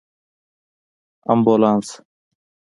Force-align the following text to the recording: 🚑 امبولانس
🚑 1.23 1.31
امبولانس 1.31 1.87